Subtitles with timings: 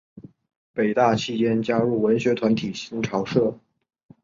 [0.73, 3.55] 北大期间加入文学团体新潮社。